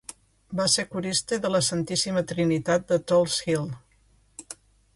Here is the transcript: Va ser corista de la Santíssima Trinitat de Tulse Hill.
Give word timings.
Va 0.59 0.65
ser 0.75 0.85
corista 0.93 1.37
de 1.43 1.51
la 1.55 1.61
Santíssima 1.67 2.23
Trinitat 2.31 2.87
de 2.93 2.99
Tulse 3.13 3.45
Hill. 3.55 3.69